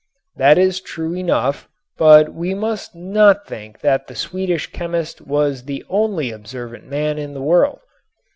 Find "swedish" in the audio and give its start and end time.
4.15-4.71